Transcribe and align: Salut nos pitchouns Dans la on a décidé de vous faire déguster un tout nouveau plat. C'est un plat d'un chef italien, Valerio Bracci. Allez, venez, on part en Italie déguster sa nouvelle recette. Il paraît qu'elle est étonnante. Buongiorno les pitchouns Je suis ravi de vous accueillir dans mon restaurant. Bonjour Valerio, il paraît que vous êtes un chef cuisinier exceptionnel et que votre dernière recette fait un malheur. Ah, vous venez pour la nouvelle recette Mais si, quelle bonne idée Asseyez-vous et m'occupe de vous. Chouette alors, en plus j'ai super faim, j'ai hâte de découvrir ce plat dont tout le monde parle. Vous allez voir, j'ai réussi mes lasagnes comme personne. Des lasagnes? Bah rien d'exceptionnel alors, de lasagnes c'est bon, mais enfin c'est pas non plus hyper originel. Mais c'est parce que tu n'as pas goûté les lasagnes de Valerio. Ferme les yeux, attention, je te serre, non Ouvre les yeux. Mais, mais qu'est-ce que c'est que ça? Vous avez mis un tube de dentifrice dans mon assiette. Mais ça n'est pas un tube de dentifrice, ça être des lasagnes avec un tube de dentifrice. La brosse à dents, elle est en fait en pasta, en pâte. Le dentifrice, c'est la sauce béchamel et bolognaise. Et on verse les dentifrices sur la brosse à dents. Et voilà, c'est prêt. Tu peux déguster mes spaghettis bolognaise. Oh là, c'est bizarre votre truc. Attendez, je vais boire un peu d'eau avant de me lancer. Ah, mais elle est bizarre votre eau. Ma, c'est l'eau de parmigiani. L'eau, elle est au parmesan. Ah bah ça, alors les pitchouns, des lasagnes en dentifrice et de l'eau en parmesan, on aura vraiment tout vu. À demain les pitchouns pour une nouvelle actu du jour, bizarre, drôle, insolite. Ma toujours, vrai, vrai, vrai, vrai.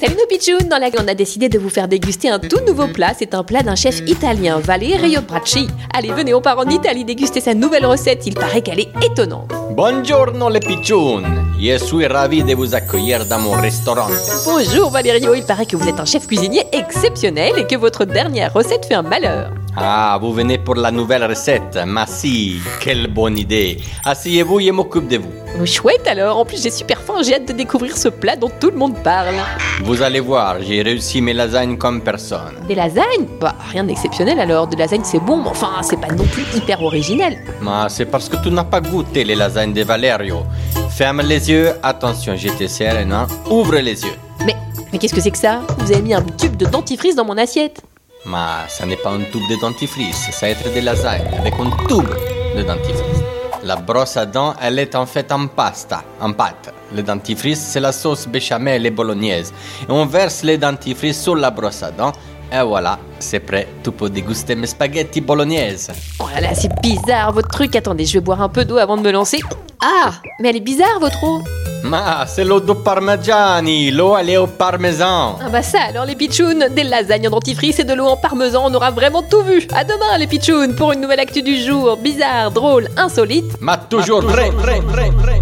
Salut 0.00 0.16
nos 0.16 0.26
pitchouns 0.28 0.68
Dans 0.68 0.78
la 0.78 0.88
on 0.98 1.06
a 1.06 1.14
décidé 1.14 1.48
de 1.48 1.58
vous 1.58 1.68
faire 1.68 1.86
déguster 1.86 2.28
un 2.28 2.40
tout 2.40 2.60
nouveau 2.66 2.88
plat. 2.88 3.12
C'est 3.16 3.34
un 3.34 3.44
plat 3.44 3.62
d'un 3.62 3.76
chef 3.76 4.00
italien, 4.06 4.58
Valerio 4.58 5.20
Bracci. 5.20 5.68
Allez, 5.94 6.10
venez, 6.10 6.34
on 6.34 6.40
part 6.40 6.58
en 6.58 6.68
Italie 6.68 7.04
déguster 7.04 7.40
sa 7.40 7.54
nouvelle 7.54 7.86
recette. 7.86 8.26
Il 8.26 8.34
paraît 8.34 8.62
qu'elle 8.62 8.80
est 8.80 8.90
étonnante. 9.04 9.52
Buongiorno 9.76 10.48
les 10.50 10.58
pitchouns 10.60 11.22
Je 11.60 11.78
suis 11.78 12.06
ravi 12.06 12.42
de 12.42 12.54
vous 12.54 12.74
accueillir 12.74 13.24
dans 13.26 13.38
mon 13.38 13.52
restaurant. 13.52 14.08
Bonjour 14.44 14.90
Valerio, 14.90 15.34
il 15.34 15.44
paraît 15.44 15.66
que 15.66 15.76
vous 15.76 15.88
êtes 15.88 16.00
un 16.00 16.04
chef 16.04 16.26
cuisinier 16.26 16.64
exceptionnel 16.72 17.52
et 17.58 17.66
que 17.66 17.76
votre 17.76 18.04
dernière 18.04 18.52
recette 18.52 18.86
fait 18.86 18.94
un 18.94 19.02
malheur. 19.02 19.52
Ah, 19.80 20.18
vous 20.20 20.32
venez 20.32 20.58
pour 20.58 20.74
la 20.74 20.90
nouvelle 20.90 21.24
recette 21.24 21.78
Mais 21.86 22.00
si, 22.08 22.58
quelle 22.80 23.06
bonne 23.06 23.38
idée 23.38 23.78
Asseyez-vous 24.04 24.60
et 24.60 24.72
m'occupe 24.72 25.06
de 25.06 25.18
vous. 25.18 25.66
Chouette 25.66 26.06
alors, 26.08 26.38
en 26.38 26.44
plus 26.44 26.62
j'ai 26.62 26.70
super 26.70 27.00
faim, 27.00 27.14
j'ai 27.22 27.34
hâte 27.34 27.46
de 27.48 27.52
découvrir 27.52 27.96
ce 27.96 28.08
plat 28.08 28.34
dont 28.36 28.50
tout 28.60 28.70
le 28.70 28.76
monde 28.76 28.96
parle. 29.02 29.34
Vous 29.84 30.02
allez 30.02 30.20
voir, 30.20 30.56
j'ai 30.60 30.82
réussi 30.82 31.20
mes 31.20 31.32
lasagnes 31.32 31.76
comme 31.78 32.00
personne. 32.02 32.54
Des 32.66 32.74
lasagnes? 32.74 33.26
Bah 33.40 33.54
rien 33.70 33.84
d'exceptionnel 33.84 34.40
alors, 34.40 34.66
de 34.66 34.76
lasagnes 34.76 35.04
c'est 35.04 35.20
bon, 35.20 35.36
mais 35.42 35.48
enfin 35.50 35.70
c'est 35.82 36.00
pas 36.00 36.12
non 36.12 36.24
plus 36.24 36.44
hyper 36.56 36.82
originel. 36.82 37.38
Mais 37.62 37.88
c'est 37.88 38.06
parce 38.06 38.28
que 38.28 38.36
tu 38.42 38.50
n'as 38.50 38.64
pas 38.64 38.80
goûté 38.80 39.24
les 39.24 39.34
lasagnes 39.36 39.72
de 39.72 39.82
Valerio. 39.84 40.42
Ferme 40.90 41.22
les 41.22 41.50
yeux, 41.50 41.70
attention, 41.82 42.34
je 42.36 42.48
te 42.48 42.66
serre, 42.66 43.06
non 43.06 43.26
Ouvre 43.48 43.76
les 43.76 44.02
yeux. 44.04 44.14
Mais, 44.44 44.56
mais 44.92 44.98
qu'est-ce 44.98 45.14
que 45.14 45.20
c'est 45.20 45.30
que 45.30 45.38
ça? 45.38 45.60
Vous 45.78 45.92
avez 45.92 46.02
mis 46.02 46.14
un 46.14 46.22
tube 46.22 46.56
de 46.56 46.66
dentifrice 46.66 47.14
dans 47.14 47.24
mon 47.24 47.36
assiette. 47.38 47.80
Mais 48.28 48.68
ça 48.68 48.84
n'est 48.84 48.96
pas 48.96 49.10
un 49.10 49.22
tube 49.32 49.48
de 49.48 49.58
dentifrice, 49.60 50.28
ça 50.32 50.48
être 50.50 50.70
des 50.72 50.82
lasagnes 50.82 51.28
avec 51.38 51.54
un 51.54 51.70
tube 51.86 52.08
de 52.56 52.62
dentifrice. 52.62 53.22
La 53.64 53.76
brosse 53.76 54.16
à 54.16 54.26
dents, 54.26 54.54
elle 54.60 54.78
est 54.78 54.94
en 54.94 55.06
fait 55.06 55.32
en 55.32 55.46
pasta, 55.46 56.02
en 56.20 56.32
pâte. 56.32 56.72
Le 56.94 57.02
dentifrice, 57.02 57.58
c'est 57.58 57.80
la 57.80 57.92
sauce 57.92 58.28
béchamel 58.28 58.86
et 58.86 58.90
bolognaise. 58.90 59.52
Et 59.88 59.90
on 59.92 60.06
verse 60.06 60.42
les 60.42 60.58
dentifrices 60.58 61.22
sur 61.22 61.36
la 61.36 61.50
brosse 61.50 61.82
à 61.82 61.90
dents. 61.90 62.12
Et 62.52 62.62
voilà, 62.62 62.98
c'est 63.18 63.40
prêt. 63.40 63.66
Tu 63.82 63.90
peux 63.90 64.08
déguster 64.08 64.54
mes 64.54 64.66
spaghettis 64.66 65.20
bolognaise. 65.20 65.90
Oh 66.20 66.24
là, 66.40 66.54
c'est 66.54 66.70
bizarre 66.80 67.32
votre 67.32 67.48
truc. 67.48 67.74
Attendez, 67.76 68.04
je 68.04 68.14
vais 68.14 68.20
boire 68.20 68.42
un 68.42 68.48
peu 68.48 68.64
d'eau 68.64 68.78
avant 68.78 68.96
de 68.96 69.02
me 69.02 69.10
lancer. 69.10 69.40
Ah, 69.82 70.12
mais 70.40 70.50
elle 70.50 70.56
est 70.56 70.60
bizarre 70.60 70.98
votre 71.00 71.22
eau. 71.24 71.42
Ma, 71.84 72.26
c'est 72.26 72.44
l'eau 72.44 72.60
de 72.60 72.72
parmigiani. 72.72 73.90
L'eau, 73.90 74.16
elle 74.16 74.30
est 74.30 74.36
au 74.36 74.46
parmesan. 74.46 75.38
Ah 75.40 75.48
bah 75.50 75.62
ça, 75.62 75.78
alors 75.88 76.04
les 76.04 76.16
pitchouns, 76.16 76.68
des 76.70 76.82
lasagnes 76.82 77.28
en 77.28 77.30
dentifrice 77.30 77.78
et 77.78 77.84
de 77.84 77.94
l'eau 77.94 78.06
en 78.06 78.16
parmesan, 78.16 78.64
on 78.66 78.74
aura 78.74 78.90
vraiment 78.90 79.22
tout 79.22 79.42
vu. 79.42 79.66
À 79.74 79.84
demain 79.84 80.18
les 80.18 80.26
pitchouns 80.26 80.74
pour 80.76 80.92
une 80.92 81.00
nouvelle 81.00 81.20
actu 81.20 81.42
du 81.42 81.56
jour, 81.56 81.96
bizarre, 81.96 82.50
drôle, 82.50 82.88
insolite. 82.96 83.60
Ma 83.60 83.76
toujours, 83.76 84.22
vrai, 84.22 84.50
vrai, 84.50 84.80
vrai, 84.80 85.10
vrai. 85.10 85.40